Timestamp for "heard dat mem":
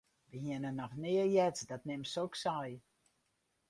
1.33-2.03